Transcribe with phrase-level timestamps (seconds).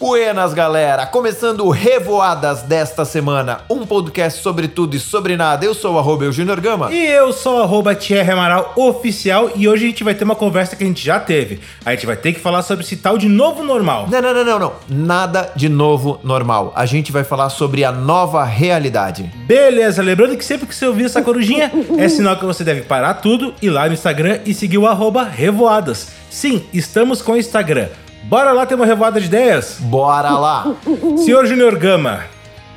[0.00, 1.04] Buenas, galera!
[1.04, 5.62] Começando o Revoadas desta semana, um podcast sobre tudo e sobre nada.
[5.62, 6.24] Eu sou o arroba
[6.58, 6.90] Gama.
[6.90, 10.34] E eu sou o arroba Thierry Amaral Oficial e hoje a gente vai ter uma
[10.34, 11.60] conversa que a gente já teve.
[11.84, 14.08] A gente vai ter que falar sobre esse tal de novo normal.
[14.10, 14.72] Não, não, não, não, não.
[14.88, 16.72] Nada de novo normal.
[16.74, 19.30] A gente vai falar sobre a nova realidade.
[19.44, 23.12] Beleza, lembrando que sempre que você ouvir essa corujinha, é sinal que você deve parar
[23.14, 26.08] tudo, ir lá no Instagram e seguir o arroba Revoadas.
[26.30, 27.88] Sim, estamos com o Instagram.
[28.30, 29.78] Bora lá ter uma revoada de ideias?
[29.80, 30.76] Bora lá!
[31.18, 32.20] Senhor Junior Gama,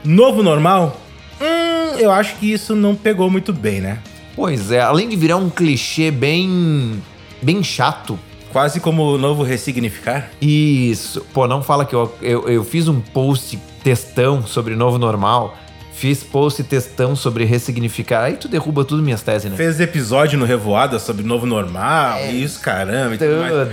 [0.03, 0.97] novo normal?
[1.39, 3.99] Hum, eu acho que isso não pegou muito bem, né?
[4.35, 6.99] Pois é, além de virar um clichê bem.
[7.39, 8.17] bem chato.
[8.51, 10.31] Quase como o novo ressignificar.
[10.41, 11.21] Isso.
[11.31, 15.55] Pô, não fala que eu, eu, eu fiz um post textão sobre novo normal.
[15.93, 18.23] Fiz post textão sobre ressignificar.
[18.23, 19.55] Aí tu derruba tudo minhas teses, né?
[19.55, 23.13] Fez episódio no Revoada sobre novo normal, É, isso, caramba.
[23.13, 23.17] e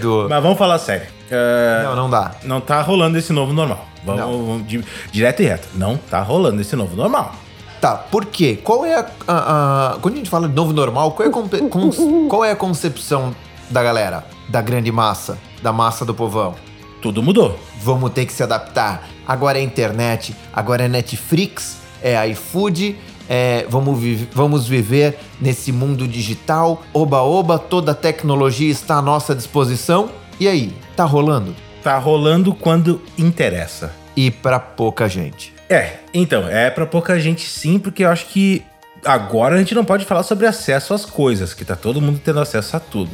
[0.01, 0.29] tudo.
[0.29, 1.07] Mas vamos falar sério.
[1.31, 2.33] É, Não, não dá.
[2.45, 3.87] não tá rolando esse novo normal.
[4.05, 5.69] Vamos, vamos di- direto e reto.
[5.75, 7.35] Não tá rolando esse novo normal.
[7.81, 8.59] Tá, por quê?
[8.63, 11.33] Qual é a, a- a- Quando a gente fala de novo normal, qual é, a
[11.33, 13.35] conpe- con- qual é a concepção
[13.71, 14.25] da galera?
[14.49, 15.39] Da grande massa?
[15.63, 16.55] Da massa do povão?
[17.01, 17.59] Tudo mudou.
[17.83, 19.07] Vamos ter que se adaptar.
[19.27, 22.97] Agora é internet, agora é Netflix, é iFood,
[23.29, 26.83] é, vamos, vi- vamos viver nesse mundo digital.
[26.93, 30.11] Oba-oba, toda a tecnologia está à nossa disposição.
[30.41, 31.55] E aí, tá rolando?
[31.83, 33.93] Tá rolando quando interessa.
[34.17, 35.53] E pra pouca gente.
[35.69, 38.65] É, então, é pra pouca gente sim, porque eu acho que
[39.05, 42.41] agora a gente não pode falar sobre acesso às coisas, que tá todo mundo tendo
[42.41, 43.11] acesso a tudo.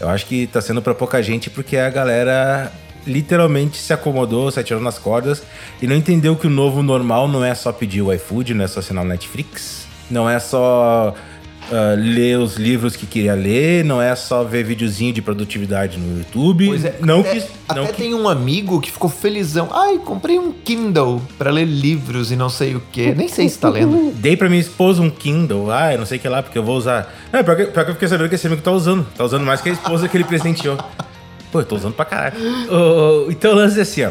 [0.00, 2.72] Eu acho que tá sendo pra pouca gente porque a galera
[3.06, 5.44] literalmente se acomodou, se atirou nas cordas
[5.80, 8.66] e não entendeu que o novo normal não é só pedir o iFood, não é
[8.66, 11.14] só assinar o Netflix, não é só
[11.72, 16.18] ah, ler os livros que queria ler, não é só ver videozinho de produtividade no
[16.18, 16.66] YouTube.
[16.66, 19.68] Pois é, não até, que, até não que tem um amigo que ficou felizão.
[19.72, 23.12] Ai, comprei um Kindle pra ler livros e não sei o que.
[23.14, 24.12] Nem sei se tá lendo.
[24.18, 26.76] Dei pra minha esposa um Kindle, ah, não sei o que lá, porque eu vou
[26.76, 27.12] usar.
[27.32, 29.06] Não, pior que, pior que eu fiquei sabendo que esse amigo tá usando.
[29.16, 30.76] Tá usando mais que a esposa que ele presenteou.
[31.50, 32.36] Pô, eu tô usando pra caralho.
[33.30, 34.10] Então o lance é assim, ó.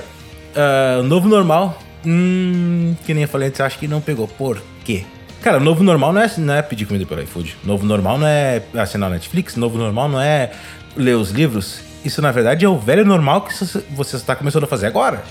[1.02, 4.28] O novo normal, hum, que nem eu falei antes, acho que não pegou.
[4.28, 5.04] Por quê?
[5.44, 7.58] Cara, o novo normal não é, não é pedir comida pelo iFood.
[7.66, 9.58] Novo normal não é assinar Netflix.
[9.58, 10.52] Novo normal não é
[10.96, 11.82] ler os livros.
[12.06, 13.54] Isso, na verdade, é o velho normal que
[13.92, 15.22] você está começando a fazer agora.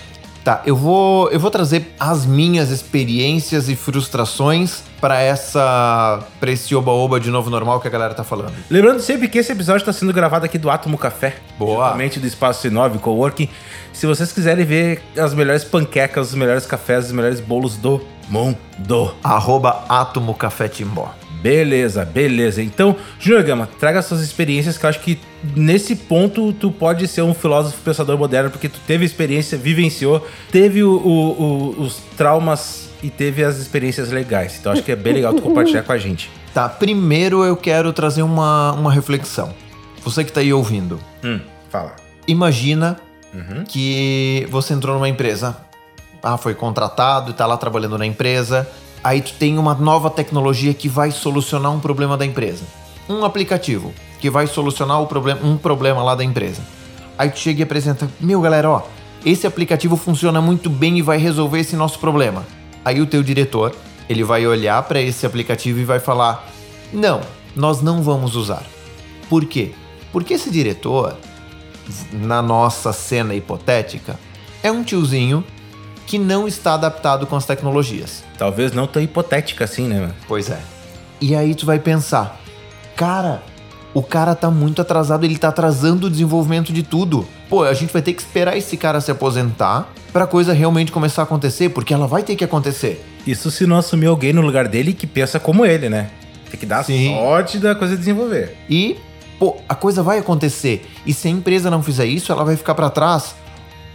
[0.44, 6.72] Tá, eu vou, eu vou trazer as minhas experiências e frustrações pra essa pra esse
[6.76, 8.52] oba-oba de novo normal que a galera tá falando.
[8.70, 11.36] Lembrando sempre que esse episódio está sendo gravado aqui do Átomo Café.
[11.58, 11.86] Boa.
[11.86, 13.48] Justamente do Espaço Inove Coworking.
[13.92, 19.12] Se vocês quiserem ver as melhores panquecas, os melhores cafés, os melhores bolos do mundo.
[19.24, 21.12] Arroba Átomo Café Timbó.
[21.42, 22.62] Beleza, beleza.
[22.62, 25.18] Então, Júnior Gama, traga suas experiências que eu acho que
[25.56, 30.84] nesse ponto tu pode ser um filósofo pensador moderno, porque tu teve experiência, vivenciou, teve
[30.84, 31.40] o- o-
[31.78, 34.56] o- os traumas e teve as experiências legais.
[34.60, 36.30] Então acho que é bem legal tu compartilhar com a gente.
[36.54, 39.52] Tá, primeiro eu quero trazer uma, uma reflexão.
[40.04, 41.94] Você que tá aí ouvindo, Hum, fala.
[42.28, 42.96] imagina
[43.68, 45.56] que você entrou numa empresa.
[46.22, 48.68] Ah, foi contratado e tá lá trabalhando na empresa.
[49.02, 52.64] Aí tu tem uma nova tecnologia que vai solucionar um problema da empresa.
[53.08, 56.62] Um aplicativo que vai solucionar o problema, um problema lá da empresa.
[57.18, 58.82] Aí tu chega e apresenta: Meu galera, ó,
[59.24, 62.44] esse aplicativo funciona muito bem e vai resolver esse nosso problema.
[62.84, 63.74] Aí o teu diretor,
[64.08, 66.48] ele vai olhar para esse aplicativo e vai falar:
[66.92, 67.20] Não,
[67.54, 68.64] nós não vamos usar.
[69.28, 69.72] Por quê?
[70.12, 71.16] Porque esse diretor,
[72.12, 74.18] na nossa cena hipotética,
[74.62, 75.44] é um tiozinho
[76.06, 78.22] que não está adaptado com as tecnologias.
[78.36, 80.00] Talvez não tão hipotética assim, né?
[80.00, 80.14] mano?
[80.28, 80.60] Pois é.
[81.20, 82.40] E aí tu vai pensar,
[82.96, 83.42] cara,
[83.94, 87.26] o cara tá muito atrasado, ele tá atrasando o desenvolvimento de tudo.
[87.48, 91.22] Pô, a gente vai ter que esperar esse cara se aposentar pra coisa realmente começar
[91.22, 93.04] a acontecer, porque ela vai ter que acontecer.
[93.26, 96.10] Isso se não assumir alguém no lugar dele que pensa como ele, né?
[96.50, 97.14] Tem que dar Sim.
[97.14, 98.56] sorte da coisa desenvolver.
[98.68, 98.96] E,
[99.38, 100.86] pô, a coisa vai acontecer.
[101.06, 103.34] E se a empresa não fizer isso, ela vai ficar pra trás.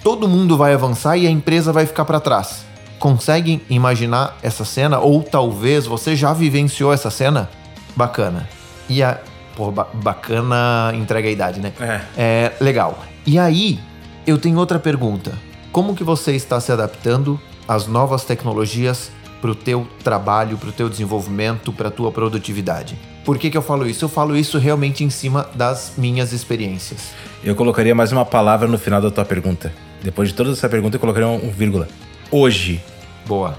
[0.03, 2.65] Todo mundo vai avançar e a empresa vai ficar pra trás.
[2.99, 4.99] Conseguem imaginar essa cena?
[4.99, 7.49] Ou talvez você já vivenciou essa cena?
[7.95, 8.47] Bacana.
[8.89, 9.19] E a.
[9.57, 11.73] Pô, ba- bacana entrega a idade, né?
[11.81, 12.01] É.
[12.15, 13.03] É, legal.
[13.25, 13.79] E aí,
[14.27, 15.33] eu tenho outra pergunta.
[15.71, 19.11] Como que você está se adaptando às novas tecnologias
[19.41, 22.95] para o teu trabalho, para o teu desenvolvimento, para a tua produtividade?
[23.25, 24.05] Por que, que eu falo isso?
[24.05, 27.09] Eu falo isso realmente em cima das minhas experiências.
[27.43, 29.73] Eu colocaria mais uma palavra no final da tua pergunta.
[30.03, 31.87] Depois de toda essa pergunta, eu colocaria um, um vírgula.
[32.29, 32.79] Hoje.
[33.25, 33.57] Boa.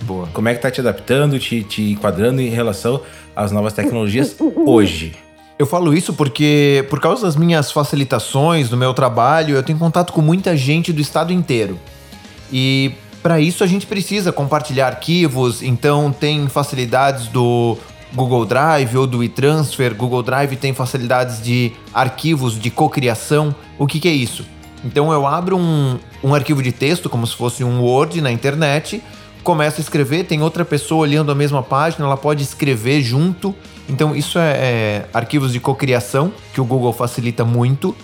[0.00, 0.26] Boa.
[0.32, 3.02] Como é que tá te adaptando, te, te enquadrando em relação
[3.36, 4.34] às novas tecnologias
[4.66, 5.14] hoje?
[5.56, 10.12] Eu falo isso porque, por causa das minhas facilitações no meu trabalho, eu tenho contato
[10.12, 11.78] com muita gente do estado inteiro.
[12.52, 12.92] E
[13.22, 17.78] para isso a gente precisa compartilhar arquivos, então tem facilidades do
[18.12, 19.94] Google Drive ou do e-transfer.
[19.94, 23.54] Google Drive tem facilidades de arquivos de cocriação.
[23.78, 24.44] O que, que é isso?
[24.84, 29.00] Então eu abro um, um arquivo de texto, como se fosse um Word na internet,
[29.44, 33.54] começo a escrever, tem outra pessoa olhando a mesma página, ela pode escrever junto.
[33.88, 37.94] Então isso é, é arquivos de cocriação, que o Google facilita muito.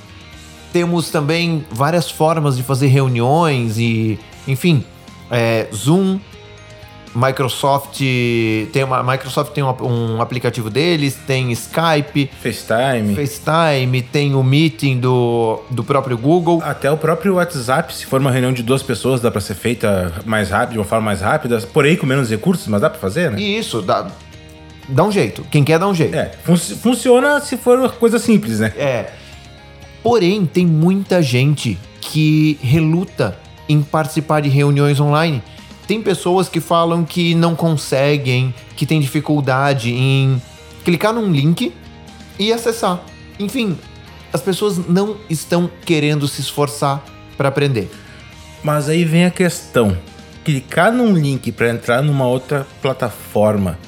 [0.72, 4.84] Temos também várias formas de fazer reuniões e, enfim,
[5.30, 6.20] é, Zoom,
[7.14, 7.98] Microsoft
[8.72, 15.00] tem uma Microsoft tem um, um, aplicativo deles, tem Skype, FaceTime, FaceTime, tem o Meeting
[15.00, 19.20] do, do próprio Google, até o próprio WhatsApp, se for uma reunião de duas pessoas,
[19.20, 22.68] dá para ser feita mais rápido, de uma forma mais rápida, porém com menos recursos,
[22.68, 23.40] mas dá para fazer, né?
[23.40, 24.06] Isso, dá
[24.90, 25.44] dá um jeito.
[25.50, 26.14] Quem quer dá um jeito.
[26.14, 28.72] É, fun funciona se for uma coisa simples, né?
[28.76, 29.10] É.
[30.02, 33.38] Porém, tem muita gente que reluta
[33.68, 35.42] em participar de reuniões online.
[35.86, 40.40] Tem pessoas que falam que não conseguem, que tem dificuldade em
[40.84, 41.72] clicar num link
[42.38, 43.02] e acessar.
[43.38, 43.78] Enfim,
[44.32, 47.04] as pessoas não estão querendo se esforçar
[47.36, 47.90] para aprender.
[48.62, 49.96] Mas aí vem a questão:
[50.44, 53.78] clicar num link para entrar numa outra plataforma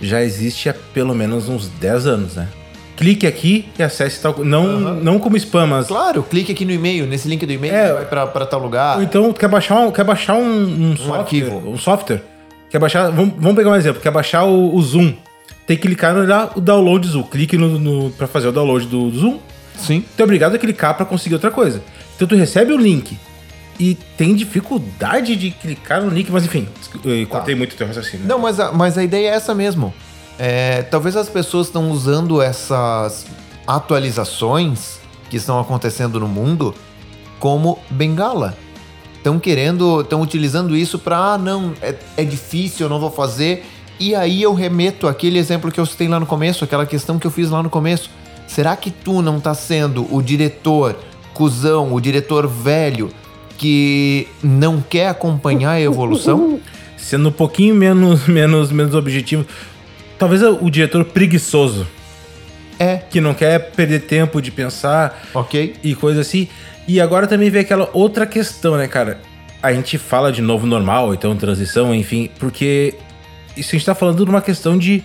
[0.00, 2.48] já existe há pelo menos uns 10 anos, né?
[2.98, 4.94] clique aqui e acesse tal não uhum.
[5.00, 8.26] não como spam, mas claro, clique aqui no e-mail, nesse link do e-mail é, vai
[8.26, 8.96] para tal lugar.
[8.96, 12.22] Ou então quer baixar um, quer baixar um, um, um software, arquivo, um software.
[12.68, 15.14] Quer baixar, vamos, vamos pegar um exemplo, quer baixar o, o Zoom.
[15.64, 16.22] Tem que clicar no
[16.56, 19.38] o download Zoom, clique no, no para fazer o download do Zoom.
[19.76, 20.04] Sim.
[20.16, 21.80] Tu é obrigado a clicar para conseguir outra coisa.
[22.16, 23.16] Então tu recebe o link
[23.78, 26.68] e tem dificuldade de clicar no link, mas enfim,
[27.04, 27.38] eu tá.
[27.38, 28.26] contei muito o teu raciocínio.
[28.26, 29.94] Não, mas a, mas a ideia é essa mesmo.
[30.38, 33.26] É, talvez as pessoas estão usando essas
[33.66, 34.98] atualizações
[35.30, 36.74] que estão acontecendo no mundo
[37.38, 38.56] como bengala.
[39.16, 43.64] Estão querendo, estão utilizando isso para, ah, não, é, é difícil, eu não vou fazer.
[44.00, 47.26] E aí eu remeto aquele exemplo que eu citei lá no começo, aquela questão que
[47.26, 48.10] eu fiz lá no começo.
[48.46, 50.96] Será que tu não tá sendo o diretor
[51.34, 53.10] cuzão, o diretor velho
[53.58, 56.58] que não quer acompanhar a evolução?
[56.96, 59.44] Sendo um pouquinho menos, menos, menos objetivo.
[60.18, 61.86] Talvez o diretor preguiçoso.
[62.78, 62.96] É.
[62.96, 65.22] Que não quer perder tempo de pensar.
[65.34, 65.74] Ok.
[65.82, 66.48] E coisa assim.
[66.86, 69.20] E agora também vem aquela outra questão, né, cara?
[69.62, 72.94] A gente fala de novo normal, então transição, enfim, porque
[73.56, 75.02] isso a gente tá falando de uma questão de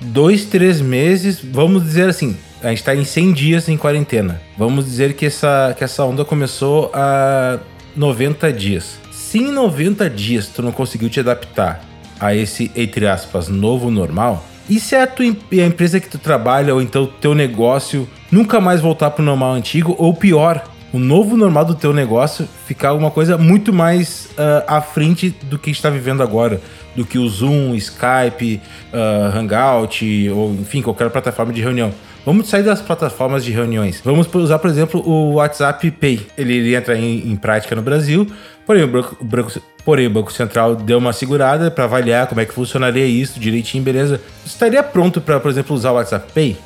[0.00, 4.40] dois, três meses, vamos dizer assim, a gente tá em 100 dias em quarentena.
[4.56, 7.58] Vamos dizer que essa, que essa onda começou há
[7.98, 8.98] 90 dias.
[9.10, 11.84] Se em 90 dias tu não conseguiu te adaptar
[12.20, 16.74] a esse, entre aspas, novo normal, e se a, tua, a empresa que tu trabalha
[16.74, 20.62] ou então teu negócio nunca mais voltar para o normal antigo, ou pior,
[20.92, 25.58] o novo normal do teu negócio ficar uma coisa muito mais uh, à frente do
[25.58, 26.60] que está vivendo agora,
[26.94, 28.60] do que o Zoom, Skype,
[28.92, 31.92] uh, Hangout ou enfim qualquer plataforma de reunião.
[32.28, 34.02] Vamos sair das plataformas de reuniões.
[34.04, 36.26] Vamos usar, por exemplo, o WhatsApp Pay.
[36.36, 38.26] Ele, ele entra em, em prática no Brasil,
[38.66, 39.50] porém o, banco, o banco,
[39.82, 43.82] porém o Banco Central deu uma segurada para avaliar como é que funcionaria isso direitinho,
[43.82, 44.20] beleza?
[44.44, 46.58] Você estaria pronto para, por exemplo, usar o WhatsApp Pay?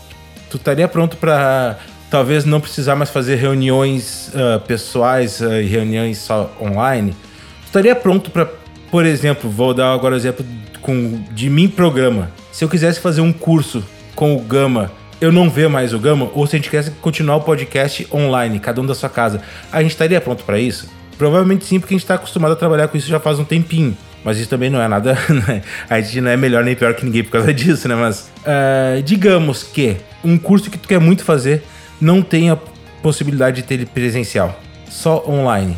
[0.51, 1.79] Tu estaria pronto para
[2.11, 7.13] talvez não precisar mais fazer reuniões uh, pessoais e uh, reuniões só online?
[7.13, 8.51] Tu estaria pronto para,
[8.91, 10.45] por exemplo, vou dar agora exemplo
[10.81, 12.33] com, de mim programa.
[12.51, 13.85] Se eu quisesse fazer um curso
[14.17, 14.91] com o Gama
[15.23, 18.59] eu não ver mais o Gama, ou se a gente quisesse continuar o podcast online,
[18.59, 20.91] cada um da sua casa, a gente estaria pronto para isso?
[21.17, 23.97] Provavelmente sim, porque a gente está acostumado a trabalhar com isso já faz um tempinho.
[24.25, 25.17] Mas isso também não é nada.
[25.31, 25.63] Né?
[25.89, 27.95] a gente não é melhor nem pior que ninguém por causa disso, né?
[27.95, 31.63] Mas uh, digamos que um curso que tu quer muito fazer
[32.01, 32.59] não tem a
[33.01, 34.61] possibilidade de ter ele presencial,
[34.91, 35.77] só online.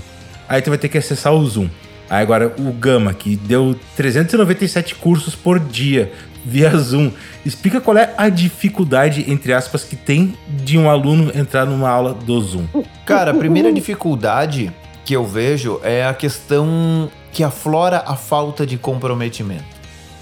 [0.48, 1.68] Aí tu vai ter que acessar o Zoom.
[2.08, 6.12] Aí agora o Gama, que deu 397 cursos por dia
[6.44, 7.10] via Zoom.
[7.44, 12.12] Explica qual é a dificuldade, entre aspas, que tem de um aluno entrar numa aula
[12.12, 12.66] do Zoom.
[13.06, 14.72] Cara, a primeira dificuldade
[15.04, 19.64] que eu vejo é a questão que aflora a falta de comprometimento.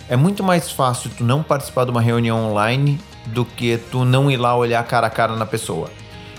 [0.09, 4.31] É muito mais fácil tu não participar de uma reunião online do que tu não
[4.31, 5.91] ir lá olhar cara a cara na pessoa.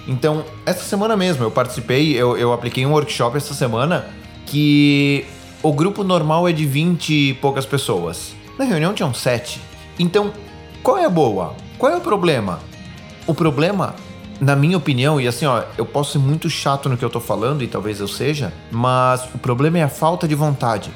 [0.08, 4.06] Então, essa semana mesmo eu participei, eu, eu apliquei um workshop essa semana
[4.46, 5.26] que
[5.64, 8.36] o grupo normal é de 20 e poucas pessoas.
[8.60, 9.62] Na reunião tinham 7.
[9.98, 10.34] Então,
[10.84, 11.56] qual é a boa?
[11.78, 12.60] Qual é o problema?
[13.26, 13.96] O problema,
[14.42, 17.22] na minha opinião, e assim, ó, eu posso ser muito chato no que eu tô
[17.22, 20.92] falando, e talvez eu seja, mas o problema é a falta de vontade.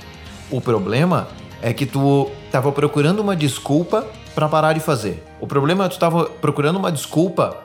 [0.51, 1.29] O problema
[1.61, 4.05] é que tu tava procurando uma desculpa
[4.35, 5.23] para parar de fazer.
[5.39, 7.55] O problema é que tu tava procurando uma desculpa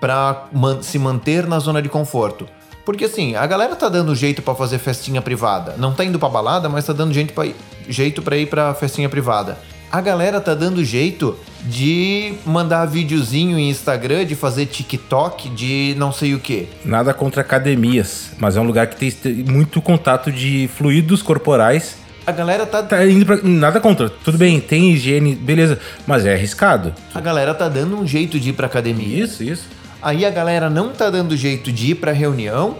[0.00, 2.46] para man se manter na zona de conforto.
[2.84, 5.74] Porque assim, a galera tá dando jeito pra fazer festinha privada.
[5.78, 7.54] Não tá indo pra balada, mas tá dando jeito pra ir,
[7.88, 9.58] jeito pra ir pra festinha privada.
[9.90, 16.10] A galera tá dando jeito de mandar videozinho em Instagram, de fazer TikTok, de não
[16.10, 16.66] sei o que.
[16.82, 21.96] Nada contra academias, mas é um lugar que tem muito contato de fluidos corporais.
[22.26, 23.36] A galera tá, Tá indo pra.
[23.42, 24.08] Nada contra.
[24.08, 25.78] Tudo bem, tem higiene, beleza.
[26.06, 26.94] Mas é arriscado.
[27.14, 29.24] a galera tá dando um jeito de ir pra academia.
[29.24, 29.64] Isso, isso.
[30.02, 32.76] Aí a galera não tá dando jeito de ir pra reunião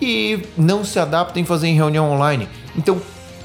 [0.00, 2.48] e não se adapta em fazer em reunião online.
[2.76, 3.00] Então,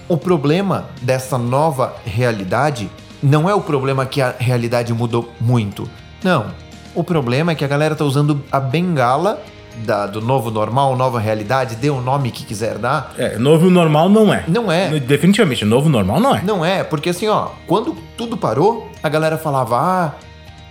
[0.07, 2.89] o problema dessa nova realidade
[3.21, 5.87] não é o problema que a realidade mudou muito.
[6.23, 6.47] Não.
[6.95, 9.39] O problema é que a galera tá usando a bengala
[9.85, 13.13] da- do novo normal, nova realidade, dê o nome que quiser dar.
[13.17, 14.43] É, novo normal não é.
[14.47, 14.99] Não é.
[14.99, 16.41] Definitivamente, novo normal não é.
[16.41, 20.11] Não é, porque assim, ó, quando tudo parou, a galera falava, ah,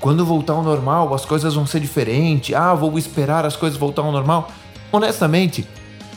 [0.00, 4.02] quando voltar ao normal, as coisas vão ser diferentes, ah, vou esperar as coisas voltar
[4.02, 4.50] ao normal.
[4.93, 5.67] Honestamente,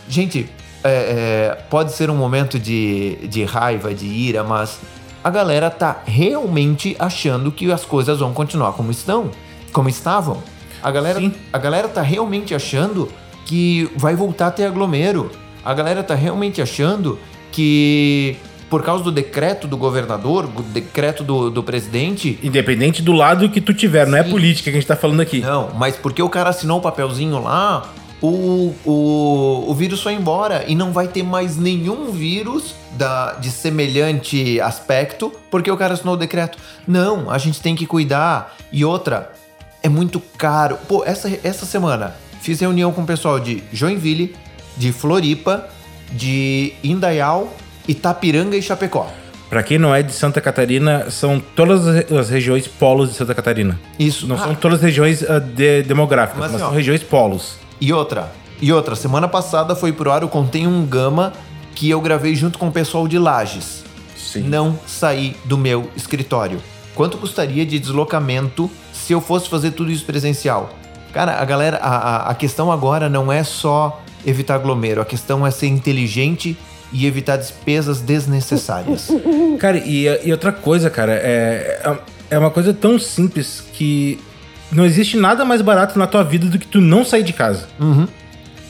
[0.08, 0.50] gente,
[0.84, 4.80] é, é, pode ser um momento de, de raiva, de ira, mas
[5.24, 9.30] a galera tá realmente achando que as coisas vão continuar como estão,
[9.72, 10.42] como estavam.
[10.82, 11.34] A galera, Sim.
[11.54, 13.08] a galera tá realmente achando
[13.46, 15.32] que vai voltar a ter aglomero.
[15.64, 17.20] A galera tá realmente achando
[17.52, 18.36] que
[18.72, 23.60] por causa do decreto do governador, do decreto do, do presidente, Independente do lado que
[23.60, 24.32] tu tiver, não é Sim.
[24.32, 25.42] política que a gente tá falando aqui.
[25.42, 30.64] não, mas porque o cara assinou o papelzinho lá, o, o, o vírus foi embora
[30.68, 36.14] e não vai ter mais nenhum vírus da, de semelhante aspecto porque o cara assinou
[36.14, 36.58] o decreto.
[36.88, 38.56] Não, a gente tem que cuidar.
[38.72, 39.34] E outra,
[39.84, 40.78] é muito caro.
[40.88, 44.34] Pô, essa, essa semana fiz reunião com o pessoal de Joinville,
[44.78, 45.68] de Floripa,
[46.12, 47.52] de Indaial,
[47.88, 49.08] Itapiranga e Chapecó.
[49.50, 53.78] Pra quem não é de Santa Catarina, são todas as regiões polos de Santa Catarina.
[54.00, 54.26] Isso.
[54.26, 57.56] Não Ah, são todas as regiões ah, de- demográficas, Mas, mas, assim, são regiões polos.
[57.82, 61.34] E outra, e outra, semana passada foi pro ar, eu contei um gama
[61.76, 63.84] que eu gravei junto com o pessoal de Lages.
[64.16, 64.44] Sim.
[64.44, 66.60] Não saí do meu escritório.
[66.96, 70.70] Quanto custaria de deslocamento se eu fosse fazer tudo isso presencial?
[71.12, 75.46] Cara, a galera, a, a- a questão agora não é só evitar aglomero, a questão
[75.46, 76.56] é ser inteligente
[76.92, 79.10] e evitar despesas desnecessárias.
[79.60, 81.98] Cara, e, e outra coisa, cara, é,
[82.30, 84.20] é uma coisa tão simples que
[84.72, 87.68] não existe nada mais barato na tua vida do que tu não sair de casa.
[87.80, 88.08] Uhum.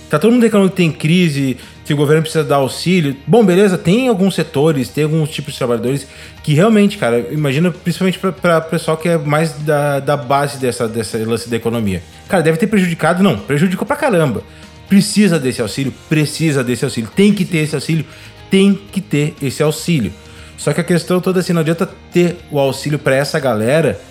[0.10, 3.16] Tá todo mundo reclamando que tem crise, que o governo precisa dar auxílio.
[3.26, 6.06] Bom, beleza, tem alguns setores, tem alguns tipos de trabalhadores
[6.44, 10.88] que realmente, cara, imagina principalmente pra, pra pessoal que é mais da, da base dessa,
[10.88, 12.04] dessa lance da economia.
[12.28, 13.24] Cara, deve ter prejudicado?
[13.24, 14.44] Não, prejudicou pra caramba.
[14.92, 15.94] Precisa desse auxílio?
[16.10, 17.10] Precisa desse auxílio.
[17.16, 18.06] Tem que ter esse auxílio?
[18.50, 20.12] Tem que ter esse auxílio.
[20.58, 24.02] Só que a questão toda assim, não adianta ter o auxílio pra essa galera,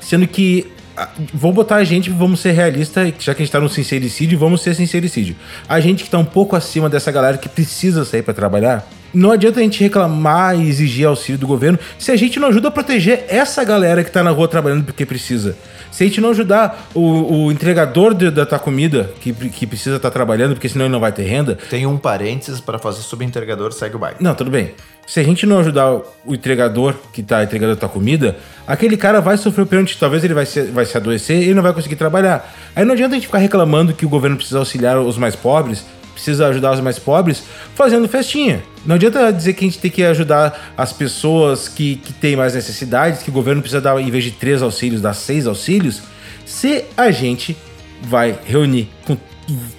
[0.00, 3.60] sendo que ah, vou botar a gente, vamos ser realistas, já que a gente tá
[3.60, 5.36] no sincericídio, vamos ser sincericídio.
[5.68, 9.30] A gente que tá um pouco acima dessa galera que precisa sair pra trabalhar, não
[9.32, 12.70] adianta a gente reclamar e exigir auxílio do governo se a gente não ajuda a
[12.70, 15.56] proteger essa galera que tá na rua trabalhando porque precisa.
[15.90, 19.96] Se a gente não ajudar o, o entregador de- da tua comida, que, que precisa
[19.96, 23.26] estar trabalhando, porque senão ele não vai ter renda, Tem um parênteses para fazer sobre
[23.26, 24.16] entregador, segue o baile.
[24.20, 24.70] não, tudo bem.
[25.06, 25.90] Se a gente não ajudar
[26.24, 29.98] o entregador que tá entregando a tua comida, aquele cara vai sofrer o pênalti.
[29.98, 32.54] Talvez ele vai se, vai se adoecer e não vai conseguir trabalhar.
[32.74, 35.84] Aí não adianta a gente ficar reclamando que o governo precisa auxiliar os mais pobres,
[36.12, 37.42] precisa ajudar os mais pobres,
[37.74, 38.62] fazendo festinha.
[38.84, 42.54] Não adianta dizer que a gente tem que ajudar as pessoas que, que têm mais
[42.54, 46.02] necessidades, que o governo precisa dar, em vez de três auxílios, dar seis auxílios,
[46.44, 47.56] se a gente
[48.02, 49.16] vai reunir com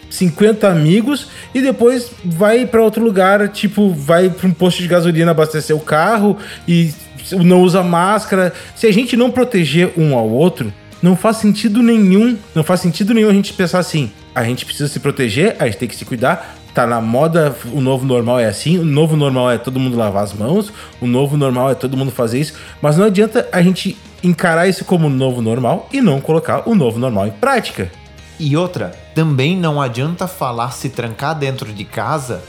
[0.10, 5.32] 50 amigos e depois vai pra outro lugar, tipo, vai pra um posto de gasolina
[5.32, 6.38] abastecer o carro
[6.68, 6.94] e
[7.32, 8.54] não usa máscara.
[8.76, 10.72] Se a gente não proteger um ao outro,
[11.02, 14.88] não faz sentido nenhum, não faz sentido nenhum a gente pensar assim, a gente precisa
[14.88, 16.58] se proteger, a gente tem que se cuidar.
[16.74, 20.24] Tá na moda, o novo normal é assim, o novo normal é todo mundo lavar
[20.24, 23.96] as mãos, o novo normal é todo mundo fazer isso, mas não adianta a gente
[24.24, 27.92] encarar isso como novo normal e não colocar o novo normal em prática.
[28.40, 32.42] E outra, também não adianta falar se trancar dentro de casa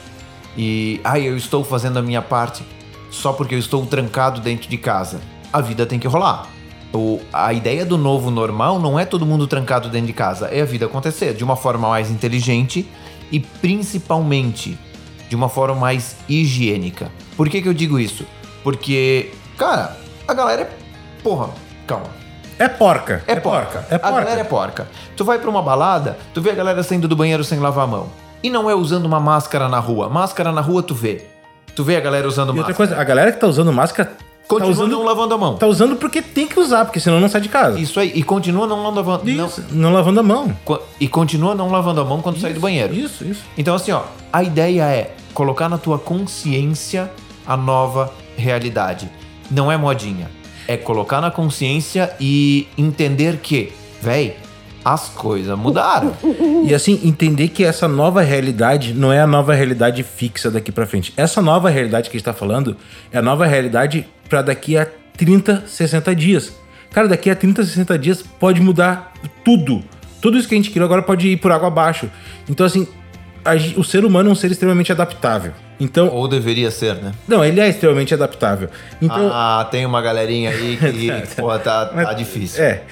[0.57, 2.65] e, ai, eu estou fazendo a minha parte
[3.11, 5.21] só porque eu estou trancado dentro de casa.
[5.53, 6.54] A vida tem que rolar.
[6.95, 10.61] O, a ideia do novo normal não é todo mundo trancado dentro de casa, é
[10.63, 12.89] a vida acontecer de uma forma mais inteligente
[13.33, 14.79] e principalmente
[15.29, 17.11] de uma forma mais higiênica.
[17.37, 18.25] Por que, que eu digo isso?
[18.63, 19.97] Porque, cara,
[20.29, 20.71] a galera é.
[21.23, 21.49] Porra,
[21.87, 22.07] calma.
[22.59, 23.25] É porca.
[23.27, 23.85] É, porca.
[23.91, 24.85] É A galera é porca.
[24.85, 24.89] porca.
[25.17, 27.89] Tu vai pra uma balada, tu vê a galera saindo do banheiro sem lavar a
[27.89, 28.07] mão.
[28.43, 30.09] E não é usando uma máscara na rua.
[30.09, 31.27] Máscara na rua tu vê.
[31.75, 32.89] Tu vê a galera usando E outra máscara.
[32.89, 34.13] coisa, a galera que tá usando máscara
[34.49, 35.57] Continua usando- não lavando a mão.
[35.57, 37.79] Tá usando porque tem que usar, porque senão não sai de casa.
[37.79, 38.13] Isso aí.
[38.15, 40.57] E continua não lavando, não, Isso, não lavando a mão.
[41.01, 42.95] e continua não lavando a mão quando sair do banheiro.
[42.95, 43.43] Isso, isso.
[43.57, 47.11] Então, assim, ó, a ideia é colocar na tua consciência
[47.47, 49.09] a nova realidade.
[49.51, 50.31] Não é modinha.
[50.67, 54.37] É colocar na consciência e entender que, véi,
[54.85, 56.13] as coisas mudaram.
[56.67, 60.87] E assim, entender que essa nova realidade não é a nova realidade fixa daqui pra
[60.87, 61.13] frente.
[61.17, 62.77] Essa nova realidade que a gente tá falando
[63.13, 66.53] é a nova realidade pra daqui a 30, 60 dias.
[66.93, 69.13] Cara, daqui a 30, 60 dias pode mudar
[69.45, 69.83] tudo.
[70.21, 72.11] Tudo isso que a gente criou agora pode ir por água abaixo.
[72.49, 72.87] Então, assim,
[73.45, 75.53] a o ser humano é um ser extremamente adaptável.
[75.79, 77.13] Então, Ou deveria ser, né?
[77.27, 78.69] não, ele é extremamente adaptável.
[79.03, 82.63] Então, Ah, tem uma galerinha aí que, pô, tá, tá difícil.
[82.63, 82.83] É.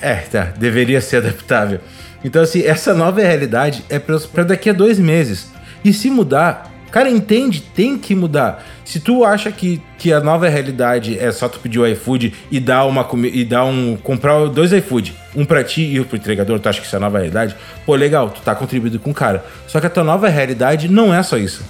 [0.00, 0.52] É, tá.
[0.56, 1.80] Deveria ser adaptável.
[2.24, 5.52] Então, assim, essa nova realidade é pra daqui a dois meses.
[5.84, 8.64] E se mudar, cara, entende, tem que mudar.
[8.84, 12.60] Se tu acha que, que a nova realidade é só tu pedir o iFood e
[12.60, 13.96] dar uma e dar um.
[13.96, 16.98] comprar dois iFood, um pra ti e um pro entregador, tu acha que isso é
[16.98, 17.56] a nova realidade?
[17.84, 19.44] Pô, legal, tu tá contribuindo com o cara.
[19.66, 21.64] Só que a tua nova realidade não é só isso.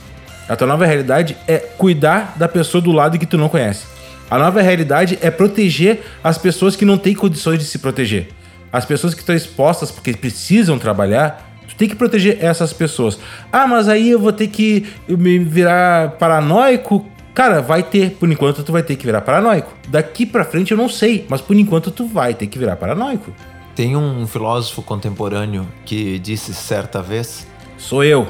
[0.46, 3.86] A tua nova realidade é cuidar da pessoa do lado que tu não conhece.
[4.30, 8.28] A nova realidade é proteger as pessoas que não têm condições de se proteger.
[8.70, 13.18] As pessoas que estão expostas porque precisam trabalhar, tu tem que proteger essas pessoas.
[13.52, 17.04] Ah, mas aí eu vou ter que me virar paranoico.
[17.34, 19.72] Cara, vai ter, por enquanto tu vai ter que virar paranoico.
[19.88, 23.32] Daqui pra frente eu não sei, mas por enquanto tu vai ter que virar paranoico.
[23.74, 28.28] Tem um filósofo contemporâneo que disse certa vez: Sou eu.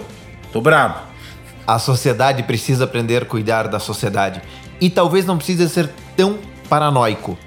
[0.52, 1.00] Tô brabo.
[1.66, 4.40] a sociedade precisa aprender a cuidar da sociedade.
[4.80, 7.38] E talvez não precise ser tão paranoico.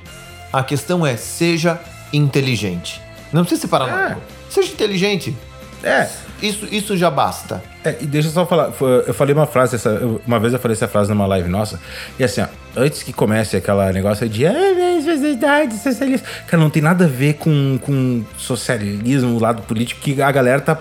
[0.52, 1.80] A questão é, seja
[2.14, 3.02] inteligente.
[3.32, 4.22] Não precisa ser paranoico.
[4.50, 5.36] Seja inteligente.
[5.84, 6.08] É,
[6.42, 7.64] Isso, isso já basta.
[7.84, 8.72] É, e deixa eu só falar,
[9.08, 11.80] eu falei uma frase, essa, uma vez eu falei essa frase numa live nossa,
[12.20, 14.44] e assim, ó, antes que comece aquela negócio de
[15.04, 20.22] sociedade, socialismo, cara, não tem nada a ver com, com socialismo, o lado político, que
[20.22, 20.78] a galera tá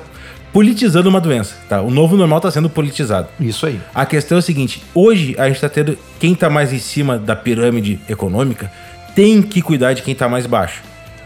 [0.52, 1.82] politizando uma doença, tá?
[1.82, 3.28] O novo normal tá sendo politizado.
[3.38, 3.80] Isso aí.
[3.94, 5.98] A questão é o seguinte: hoje a gente tá tendo.
[6.18, 8.72] Quem tá mais em cima da pirâmide econômica
[9.14, 10.82] tem que cuidar de quem tá mais baixo.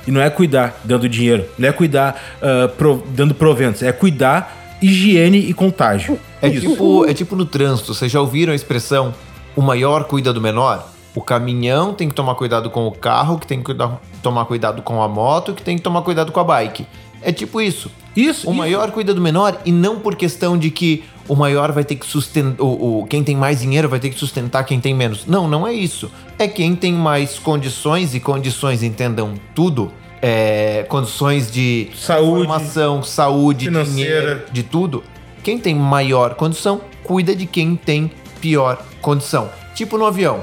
[0.06, 4.78] E não é cuidar dando dinheiro, não é cuidar ah, pro- dando proventos, é cuidar
[4.82, 6.18] higiene e contágio.
[6.40, 7.92] É tipo, é tipo no trânsito.
[7.94, 9.14] Vocês já ouviram a expressão
[9.54, 10.88] o maior cuida do menor?
[11.14, 14.80] O caminhão tem que tomar cuidado com o carro, que tem que cuidar- tomar cuidado
[14.80, 16.86] com a moto, que tem que tomar cuidado com a bike.
[17.20, 17.90] É tipo isso.
[18.16, 18.58] Isso, O isso.
[18.58, 22.04] maior cuida do menor e não por questão de que o maior vai ter que
[22.06, 22.62] sustentar.
[22.62, 25.26] O, o- quem tem mais dinheiro vai ter que sustentar quem tem menos.
[25.26, 26.10] Não, não é isso.
[26.38, 29.92] É quem tem mais condições e condições, entendam tudo.
[30.22, 33.94] É, condições de Saúde, formação, saúde, financeira.
[33.94, 35.02] dinheiro, de tudo.
[35.42, 39.48] Quem tem maior condição, cuida de quem tem pior condição.
[39.74, 40.40] Tipo no avião.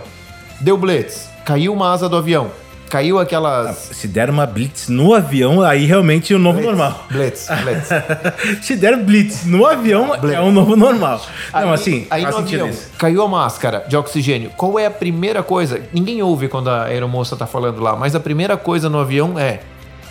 [0.62, 2.50] Deu blitz, caiu uma asa do avião,
[2.90, 3.78] caiu aquelas.
[3.94, 7.06] Se der uma blitz no avião, aí realmente é o novo normal.
[7.10, 7.90] Blitz, blitz.
[8.66, 11.22] Se der blitz no avião, é o novo normal.
[11.54, 12.92] Não, assim, aí faz no sentido avião, isso.
[12.98, 14.52] caiu a máscara de oxigênio.
[14.56, 15.82] Qual é a primeira coisa?
[15.94, 19.60] Ninguém ouve quando a aeromoça tá falando lá, mas a primeira coisa no avião é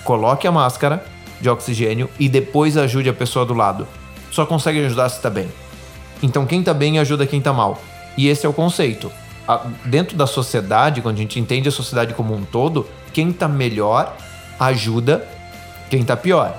[0.05, 1.05] coloque a máscara
[1.41, 3.87] de oxigênio e depois ajude a pessoa do lado.
[4.31, 5.49] Só consegue ajudar se tá bem.
[6.23, 7.81] Então quem tá bem ajuda quem tá mal.
[8.17, 9.11] E esse é o conceito.
[9.85, 14.17] Dentro da sociedade, quando a gente entende a sociedade como um todo, quem tá melhor
[14.59, 15.27] ajuda
[15.89, 16.57] quem tá pior.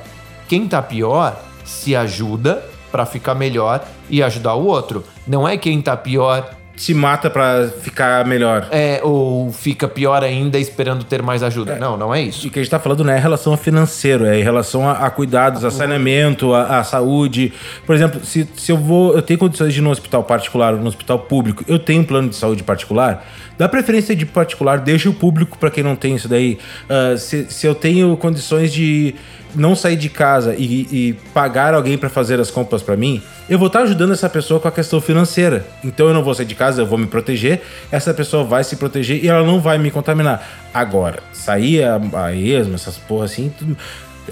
[0.48, 5.04] Quem tá pior se ajuda pra ficar melhor e ajudar o outro.
[5.28, 8.68] Não é quem tá pior Se mata pra ficar melhor.
[8.72, 11.76] é, ou fica pior ainda esperando ter mais ajuda.
[11.76, 12.48] Não, não é isso.
[12.48, 14.88] O que a gente tá falando não é em relação a financeiro, é em relação
[14.88, 17.52] a, a cuidados, a saneamento, a, a saúde.
[17.86, 19.16] Por exemplo, se, se eu vou.
[19.16, 22.06] Eu tenho condições de ir no hospital particular ou no hospital público, eu tenho um
[22.06, 23.26] plano de saúde particular,
[23.58, 26.60] dá preferência de particular, deixa o público para quem não tem isso daí.
[26.88, 29.16] Ah, se, se eu tenho condições de
[29.58, 33.58] não sair de casa e, e pagar alguém para fazer as compras para mim, eu
[33.58, 35.66] vou estar ajudando essa pessoa com a questão financeira.
[35.84, 38.76] Então eu não vou sair de casa, eu vou me proteger, essa pessoa vai se
[38.76, 40.48] proteger e ela não vai me contaminar.
[40.74, 43.76] Agora, sair a, a esmo, essas porra assim, tudo-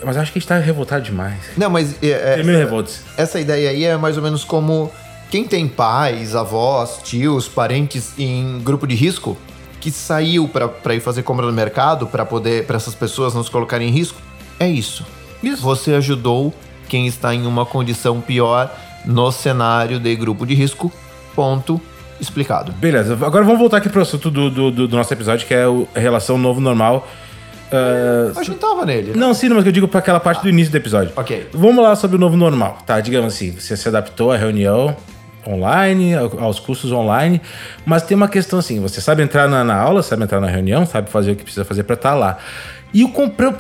[0.04, 1.40] mas acho que a gente tá revoltado demais.
[1.58, 3.00] Não, mas é, é, revoltos.
[3.18, 4.92] essa ideia aí é mais ou menos como
[5.32, 9.38] quem tem pais, avós, tios, parentes em grupo de risco
[9.80, 13.50] que saiu para ir fazer compra no mercado para poder para essas pessoas não se
[13.52, 14.20] colocarem em risco.
[14.60, 15.06] É isso.
[15.54, 16.54] Você ajudou
[16.88, 18.74] quem está em uma condição pior
[19.06, 20.92] no cenário de grupo de risco.
[21.36, 21.80] Ponto
[22.20, 22.72] explicado.
[22.72, 25.88] Beleza, agora vamos voltar aqui pro assunto do, do, do- nosso episódio, que é o-
[25.94, 27.08] a relação novo normal.
[27.72, 29.12] Ah, A gente tava nele.
[29.12, 29.18] né?
[29.18, 31.12] não, sim, mas eu digo para aquela parte do início do episódio.
[31.16, 31.50] Ok.
[31.54, 33.02] Vamos lá sobre o novo normal, tá?
[33.02, 34.96] Digamos assim, você se adaptou à reunião,
[35.46, 37.42] online, aos cursos online,
[37.86, 40.86] mas tem uma questão assim: você sabe entrar na, na aula, sabe entrar na reunião,
[40.86, 42.38] sabe fazer o que precisa fazer para estar tá lá.
[42.94, 43.10] E o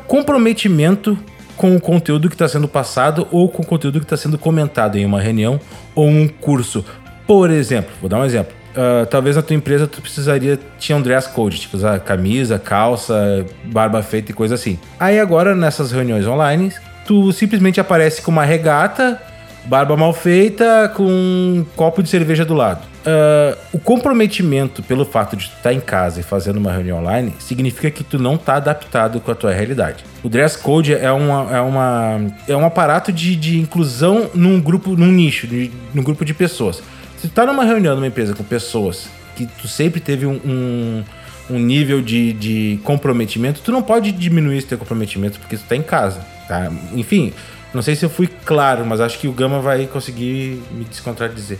[0.07, 1.17] comprometimento
[1.55, 4.97] com o conteúdo que está sendo passado ou com o conteúdo que está sendo comentado
[4.97, 5.59] em uma reunião
[5.93, 6.85] ou um curso.
[7.25, 8.53] Por exemplo, vou dar um exemplo.
[8.71, 13.45] Uh, talvez na tua empresa tu precisaria tinha um dress code, tipo usar camisa, calça,
[13.63, 14.77] barba feita e coisa assim.
[14.99, 16.73] Aí agora nessas reuniões online,
[17.07, 19.21] tu simplesmente aparece com uma regata,
[19.65, 22.85] barba mal feita, com um copo de cerveja do lado.
[23.05, 26.99] Uh, o comprometimento pelo fato de tu estar tá em casa e fazendo uma reunião
[26.99, 30.03] online significa que tu não está adaptado com a tua realidade.
[30.23, 34.95] O dress code é, uma, é, uma, é um aparato de, de inclusão num grupo,
[34.95, 36.81] num nicho, de, num grupo de pessoas.
[37.17, 41.03] Se tu tá numa reunião numa empresa com pessoas que tu sempre teve um, um,
[41.49, 45.75] um nível de, de comprometimento, tu não pode diminuir esse teu comprometimento porque tu tá
[45.75, 46.71] em casa, tá?
[46.93, 47.33] Enfim,
[47.75, 51.59] não sei se eu fui claro, mas acho que o Gama vai conseguir me descontradizer.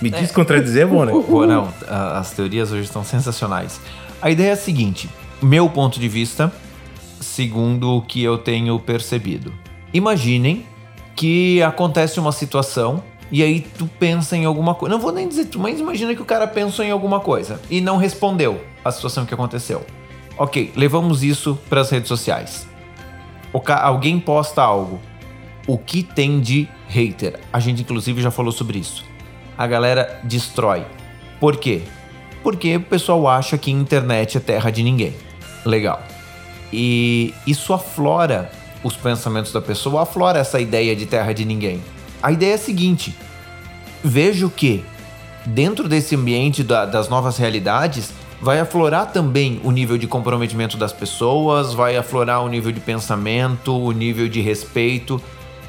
[0.00, 0.20] Me é.
[0.20, 1.12] descontradizer é bom, né?
[1.26, 3.80] Pô, não, as teorias hoje estão sensacionais.
[4.20, 5.08] A ideia é a seguinte,
[5.42, 6.52] meu ponto de vista,
[7.20, 9.52] segundo o que eu tenho percebido.
[9.92, 10.66] Imaginem
[11.16, 14.94] que acontece uma situação e aí tu pensa em alguma coisa.
[14.94, 17.80] Não vou nem dizer tu, mas imagina que o cara pensou em alguma coisa e
[17.80, 19.84] não respondeu a situação que aconteceu.
[20.36, 22.66] Ok, levamos isso para as redes sociais.
[23.82, 25.00] Alguém posta algo.
[25.66, 27.40] O que tem de hater?
[27.52, 29.04] A gente inclusive já falou sobre isso.
[29.56, 30.84] A galera destrói.
[31.40, 31.82] Por quê?
[32.42, 35.14] Porque o pessoal acha que internet é terra de ninguém.
[35.64, 36.02] Legal.
[36.72, 38.50] E isso aflora
[38.82, 41.82] os pensamentos da pessoa, aflora essa ideia de terra de ninguém.
[42.22, 43.16] A ideia é a seguinte:
[44.02, 44.84] vejo que
[45.46, 50.92] dentro desse ambiente da, das novas realidades vai aflorar também o nível de comprometimento das
[50.92, 55.22] pessoas, vai aflorar o nível de pensamento, o nível de respeito.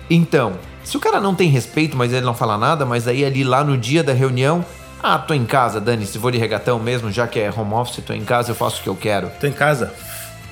[0.10, 3.44] Então, se o cara não tem respeito, mas ele não fala nada, mas aí ali
[3.44, 4.64] lá no dia da reunião,
[5.02, 8.04] ah, tô em casa, Dani, se vou de regatão mesmo, já que é home office,
[8.04, 9.32] tô em casa, eu faço o que eu quero.
[9.40, 9.94] Tô em casa.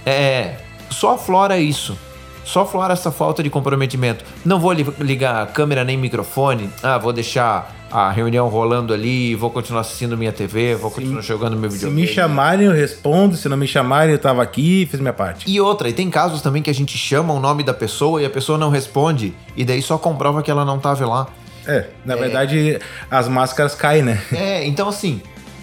[0.05, 0.57] É,
[0.89, 1.97] só aflora isso.
[2.43, 4.25] Só falar essa falta de comprometimento.
[4.43, 6.69] Não vou ligar câmera nem microfone.
[6.81, 11.55] Ah, vou deixar a reunião rolando ali, vou continuar assistindo minha TV, vou continuar jogando
[11.55, 12.01] meu videogame.
[12.01, 13.37] Se me chamarem, eu respondo.
[13.37, 15.47] Se não me chamarem, eu tava aqui e fiz minha parte.
[15.47, 18.25] E outra, e tem casos também que a gente chama o nome da pessoa e
[18.25, 19.35] a pessoa não responde.
[19.55, 21.27] E daí só comprova que ela não tava lá.
[21.67, 22.17] É, na é...
[22.17, 22.79] verdade,
[23.11, 24.19] as máscaras caem, né?
[24.33, 25.21] É, então assim,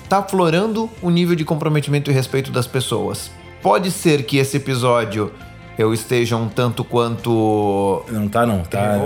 [0.09, 3.29] tá aflorando o nível de comprometimento e respeito das pessoas.
[3.61, 5.33] Pode ser que esse episódio
[5.81, 8.05] eu esteja um tanto quanto.
[8.11, 8.63] Não tá, não.
[8.63, 8.99] Tá,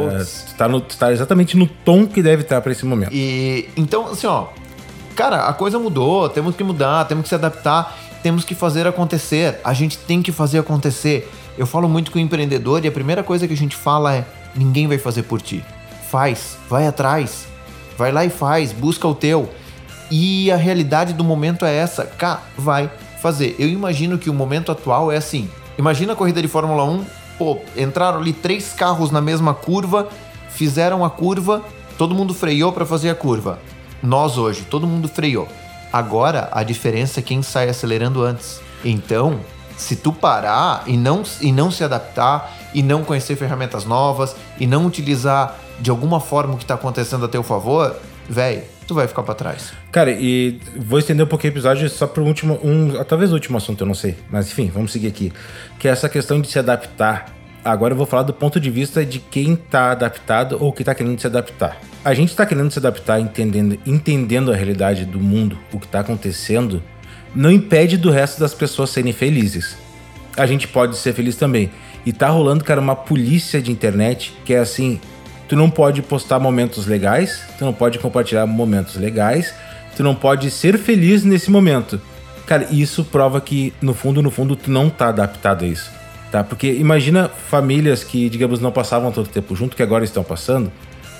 [0.59, 3.13] tá, no, tá exatamente no tom que deve estar para esse momento.
[3.13, 4.47] E então, assim, ó.
[5.15, 9.61] Cara, a coisa mudou, temos que mudar, temos que se adaptar, temos que fazer acontecer.
[9.63, 11.31] A gente tem que fazer acontecer.
[11.57, 14.25] Eu falo muito com o empreendedor e a primeira coisa que a gente fala é:
[14.57, 15.65] ninguém vai fazer por ti.
[16.11, 17.47] Faz, vai atrás,
[17.97, 19.49] vai lá e faz, busca o teu.
[20.11, 22.91] E a realidade do momento é essa, cá, vai
[23.23, 23.55] fazer.
[23.61, 27.05] Eu imagino que o momento atual é assim: Imagina a corrida de Fórmula 1,
[27.37, 30.09] pô, entraram ali três carros na mesma curva,
[30.51, 31.63] fizeram a curva,
[31.99, 33.59] todo mundo freou para fazer a curva.
[34.03, 35.49] Nós hoje, todo mundo freou.
[35.93, 38.61] Agora a diferença é quem sai acelerando antes.
[38.85, 39.41] Então,
[39.77, 44.67] se tu parar e não, e não se adaptar, e não conhecer ferramentas novas, e
[44.67, 47.97] não utilizar de alguma forma o que está acontecendo a teu favor,
[48.29, 49.73] velho, tu vai ficar para trás.
[49.91, 53.35] Cara, e vou estender um pouquinho o episódio só para o último, um, talvez o
[53.35, 55.33] último assunto, eu não sei, mas enfim, vamos seguir aqui,
[55.79, 57.35] que é essa questão de se adaptar.
[57.65, 60.95] Agora eu vou falar do ponto de vista de quem está adaptado ou que está
[60.95, 61.81] querendo se adaptar.
[62.05, 66.01] A gente está querendo se adaptar, entendendo, entendendo a realidade do mundo, o que está
[66.01, 66.83] acontecendo,
[67.35, 69.79] não impede do resto das pessoas serem felizes.
[70.37, 71.71] A gente pode ser feliz também.
[72.05, 75.01] E tá rolando, cara, uma polícia de internet que é assim,
[75.49, 79.55] Tu não pode postar momentos legais, tu não pode compartilhar momentos legais,
[79.97, 82.01] tu não pode ser feliz nesse momento.
[82.47, 85.91] Cara, isso prova que no fundo, no fundo, tu não tá adaptado a isso.
[86.31, 86.43] Tá?
[86.43, 90.71] Porque imagina famílias que, digamos, não passavam tanto tempo junto, que agora estão passando,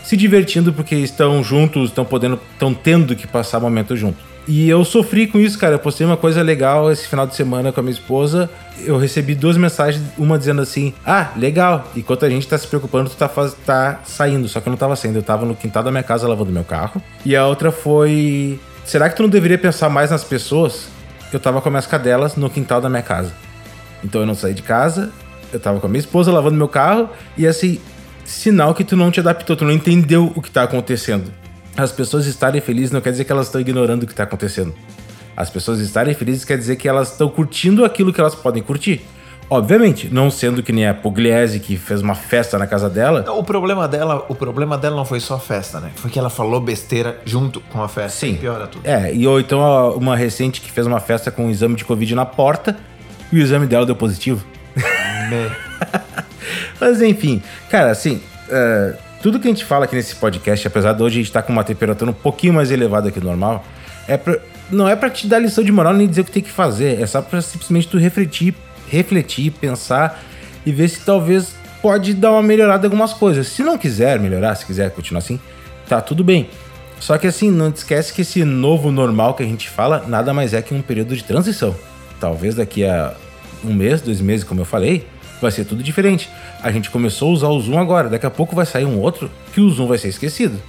[0.03, 4.34] se divertindo porque estão juntos, estão podendo, estão tendo que passar momento junto.
[4.47, 5.75] E eu sofri com isso, cara.
[5.75, 8.51] Eu postei uma coisa legal esse final de semana com a minha esposa.
[8.85, 11.91] Eu recebi duas mensagens, uma dizendo assim: Ah, legal.
[11.97, 13.55] Enquanto a gente tá se preocupando, tu tá, faz...
[13.67, 14.49] tá saindo.
[14.49, 16.65] Só que eu não tava saindo, eu tava no quintal da minha casa lavando meu
[16.65, 17.01] carro.
[17.25, 20.89] E a outra foi: Será que tu não deveria pensar mais nas pessoas?
[21.33, 23.33] Eu tava com minhas cadelas no quintal da minha casa.
[24.05, 25.11] Então eu não saí de casa,
[25.53, 27.81] eu tava com a minha esposa lavando meu carro, e assim,
[28.25, 31.33] sinal que tu não te adaptou, tu não entendeu o que tá acontecendo.
[31.77, 34.75] As pessoas estarem felizes não quer dizer que elas estão ignorando o que está acontecendo.
[35.37, 39.05] As pessoas estarem felizes quer dizer que elas estão curtindo aquilo que elas podem curtir.
[39.51, 43.25] Obviamente, não sendo que nem a Pugliese que fez uma festa na casa dela.
[43.33, 45.91] O problema dela, o problema dela não foi só a festa, né?
[45.97, 48.21] Foi que ela falou besteira junto com a festa.
[48.21, 48.35] Sim.
[48.35, 48.87] E piora tudo.
[48.87, 52.15] É, e ou então uma recente que fez uma festa com um exame de Covid
[52.15, 52.77] na porta
[53.31, 54.45] e o exame dela deu positivo.
[56.81, 61.03] Mas enfim, cara, assim, é, tudo que a gente fala aqui nesse podcast, apesar de
[61.03, 63.65] hoje a gente estar com uma temperatura um pouquinho mais elevada que o normal,
[64.07, 64.39] é pra,
[64.71, 67.01] não é pra te dar lição de moral nem dizer o que tem que fazer,
[67.01, 68.55] é só pra simplesmente tu refletir,
[68.87, 70.23] refletir, pensar
[70.67, 73.47] e ver se talvez pode dar uma melhorada em algumas coisas.
[73.47, 75.41] Se não quiser melhorar, se quiser continuar assim,
[75.89, 76.51] tá tudo bem.
[77.01, 80.53] Só que assim, não esquece que esse novo normal que a gente fala nada mais
[80.53, 81.75] é que um período de transição.
[82.21, 83.15] Talvez daqui a
[83.65, 85.07] um mês, dois meses, como eu falei,
[85.45, 86.29] vai ser tudo diferente.
[86.63, 89.31] A gente começou a usar o Zoom agora, daqui a pouco vai sair um outro
[89.53, 90.61] que o Zoom vai ser esquecido.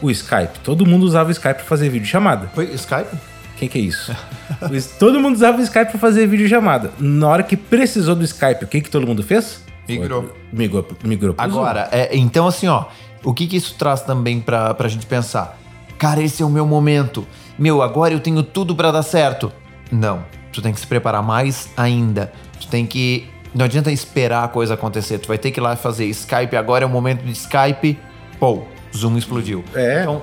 [0.00, 2.50] O Skype, todo mundo usava o Skype para fazer vídeo-chamada.
[2.54, 3.14] Foi Skype?
[3.58, 4.16] Quem que é isso?
[4.98, 6.90] Todo mundo usava o Skype para fazer vídeo-chamada.
[6.98, 9.62] Na hora que precisou do Skype, o que que todo mundo fez?
[9.86, 10.34] Migrou.
[10.50, 11.58] Migrou, migrou pro Zoom.
[11.58, 12.86] Agora, é, então assim, ó,
[13.22, 15.58] o que que isso traz também pra, pra gente pensar?
[15.98, 17.26] Cara, esse é o meu momento.
[17.58, 19.52] Meu, agora eu tenho tudo pra dar certo.
[19.92, 22.32] Não, tu tem que se preparar mais ainda.
[22.58, 23.28] Tu tem que.
[23.54, 25.18] Não adianta esperar a coisa acontecer.
[25.18, 26.56] Tu vai ter que ir lá fazer Skype.
[26.56, 27.98] Agora é o momento de Skype.
[28.38, 28.62] Pô,
[28.96, 29.64] Zoom explodiu.
[29.74, 30.02] É.
[30.02, 30.22] Então,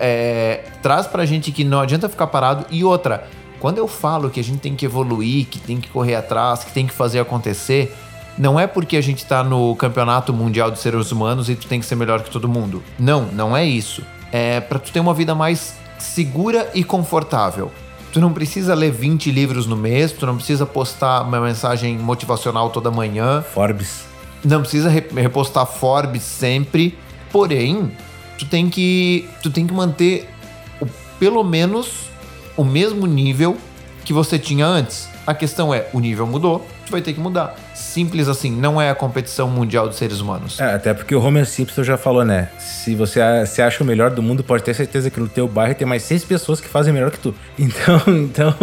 [0.00, 2.66] é, traz pra gente que não adianta ficar parado.
[2.70, 3.28] E outra,
[3.60, 6.72] quando eu falo que a gente tem que evoluir, que tem que correr atrás, que
[6.72, 7.94] tem que fazer acontecer,
[8.36, 11.78] não é porque a gente tá no campeonato mundial de seres humanos e tu tem
[11.78, 12.82] que ser melhor que todo mundo.
[12.98, 14.02] Não, não é isso.
[14.30, 17.70] É pra tu ter uma vida mais segura e confortável.
[18.12, 22.68] Tu não precisa ler 20 livros no mês, tu não precisa postar uma mensagem motivacional
[22.70, 24.04] toda manhã, Forbes.
[24.44, 26.96] não precisa re- repostar Forbes sempre,
[27.30, 27.90] porém,
[28.38, 30.28] tu tem que tu tem que manter
[30.80, 30.86] o-
[31.18, 31.88] pelo menos
[32.56, 33.56] o mesmo nível
[34.04, 35.08] que você tinha antes.
[35.26, 37.54] A questão é, o nível mudou, tu vai ter que mudar.
[37.74, 40.58] Simples assim, não é a competição mundial dos seres humanos.
[40.58, 42.48] É, até porque o Homer Simpson já falou, né?
[42.58, 45.74] Se você se acha o melhor do mundo, pode ter certeza que no teu bairro
[45.74, 47.34] tem mais seis pessoas que fazem melhor que tu.
[47.58, 48.54] Então, então,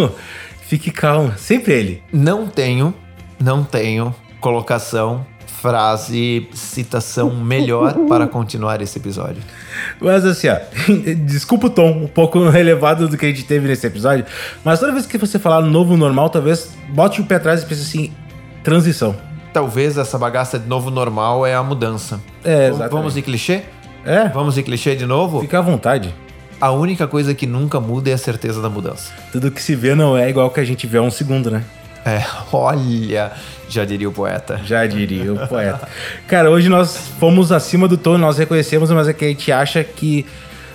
[0.62, 1.34] fique calmo.
[1.38, 2.04] Sempre ele.
[2.12, 2.94] Não tenho,
[3.40, 5.26] não tenho colocação,
[5.60, 9.42] frase, citação melhor para continuar esse episódio.
[10.00, 10.58] Mas assim, ó,
[11.26, 14.26] desculpa o tom um pouco elevado do que a gente teve nesse episódio,
[14.64, 17.82] mas toda vez que você falar novo normal, talvez bote o pé atrás e pense
[17.82, 18.12] assim,
[18.64, 19.16] transição.
[19.54, 22.20] Talvez essa bagaça de novo normal é a mudança.
[22.44, 22.92] É, Vamos- exatamente.
[22.92, 23.62] Vamos de clichê?
[24.06, 25.42] É, Vamos de clichê de novo?
[25.42, 26.14] fica à vontade.
[26.62, 29.12] A única coisa que nunca muda é a certeza da mudança.
[29.32, 31.64] Tudo que se vê não é igual que a gente vê há um segundo, né?
[32.06, 33.32] É, olha,
[33.68, 34.60] já diria o poeta.
[34.66, 35.88] Já diria o poeta.
[36.28, 39.84] Cara, hoje nós fomos acima do tom, nós reconhecemos, mas é que a gente acha
[39.84, 40.26] que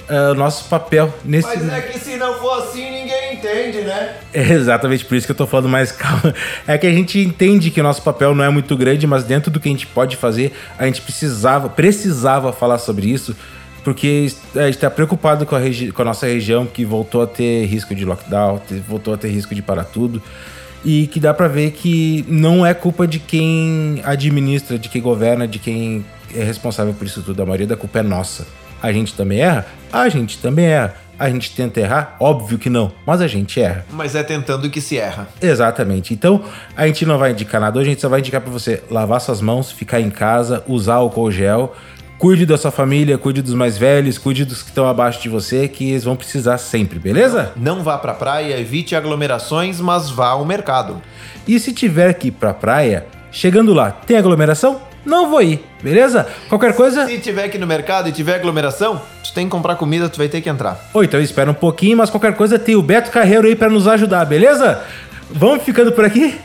[0.08, 1.48] ah, o nosso papel nesse.
[1.48, 4.16] é que se não for assim, ninguém entende, né?
[4.32, 6.34] É exatamente por isso que eu tô falando mais calma.
[6.66, 9.50] É que a gente entende que o nosso papel não é muito grande, mas dentro
[9.50, 13.34] do que a gente pode fazer, a gente precisava, precisava falar sobre isso,
[13.82, 15.60] porque a gente tá preocupado com a,
[15.94, 19.54] com a nossa região que voltou a ter risco de lockdown, voltou a ter risco
[19.54, 20.22] de parar tudo.
[20.84, 25.48] E que dá pra ver que não é culpa de quem administra, de quem governa,
[25.48, 27.42] de quem é responsável por isso tudo.
[27.42, 28.46] A maioria da culpa é nossa.
[28.82, 29.66] A gente também erra?
[29.92, 30.94] A gente também erra.
[31.18, 32.16] A gente tenta errar?
[32.18, 33.86] Óbvio que não, mas a gente erra.
[33.92, 35.28] Mas é tentando que se erra.
[35.40, 36.12] Exatamente.
[36.12, 36.44] Então,
[36.76, 39.20] a gente não vai indicar nada hoje, a gente só vai indicar pra você lavar
[39.20, 41.74] suas mãos, ficar em casa, usar álcool gel,
[42.24, 45.68] cuide da sua família, cuide dos mais velhos, cuide dos que estão abaixo de você,
[45.68, 47.52] que eles vão precisar sempre, beleza?
[47.54, 51.02] Não vá pra praia, evite aglomerações, mas vá ao mercado.
[51.46, 54.80] E se tiver que ir pra praia, chegando lá, tem aglomeração?
[55.04, 56.26] Não vou ir, beleza?
[56.48, 60.08] Qualquer coisa, Se tiver aqui no mercado e tiver aglomeração, tu tem que comprar comida,
[60.08, 60.82] tu vai ter que entrar.
[60.94, 63.86] ou então espera um pouquinho, mas qualquer coisa tem o Beto Carreiro aí pra nos
[63.86, 64.82] ajudar, beleza?
[65.30, 66.40] Vamos ficando por aqui?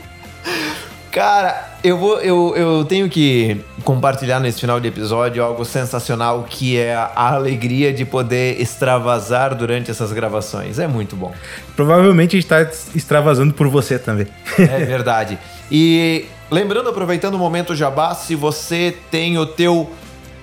[1.10, 6.78] Cara, eu vou, eu, eu tenho que compartilhar nesse final de episódio algo sensacional que
[6.78, 10.78] é a alegria de poder extravasar durante essas gravações.
[10.78, 11.32] É muito bom.
[11.76, 12.62] Provavelmente a gente tá
[12.94, 14.26] extravasando por você também.
[14.58, 15.38] É verdade.
[15.70, 19.90] E lembrando, aproveitando o momento jabá, se você tem o teu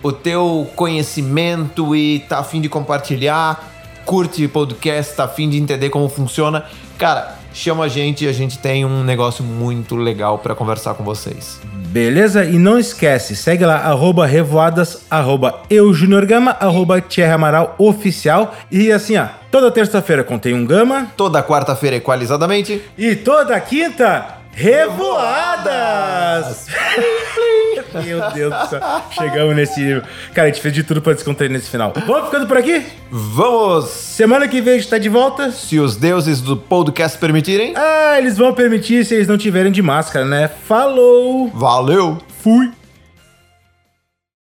[0.04, 3.72] o teu conhecimento e tá afim de compartilhar,
[4.06, 6.66] curte podcast, tá afim de entender como funciona,
[6.98, 11.60] cara, chama a gente, a gente tem um negócio muito legal pra conversar com vocês.
[11.88, 12.44] Beleza?
[12.46, 18.54] E não esquece, segue lá, arroba revoadas, arroba eujuniorgama, arroba Thierry Amaral oficial.
[18.70, 22.82] E assim, ó, toda terça-feira contém um gama Toda quarta-feira equalizadamente.
[22.98, 26.18] e toda quinta, revoadas!
[28.04, 28.82] Meu Deus do céu.
[29.12, 30.02] Chegamos nesse nível.
[30.34, 31.94] Cara, a gente fez de tudo pra descontrair nesse final.
[32.08, 32.84] Vamos ficando por aqui?
[33.12, 33.86] Vamos!
[33.86, 35.52] Semana que vem a gente tá de volta.
[35.52, 37.74] Se os deuses do podcast permitirem.
[37.76, 40.50] Ah, eles vão permitir se eles não tiverem de máscara, né?
[40.68, 41.52] Falou!
[41.54, 42.18] Valeu!
[42.42, 42.72] Fui!